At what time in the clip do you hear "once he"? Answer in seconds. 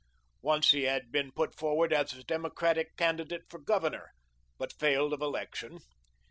0.41-0.85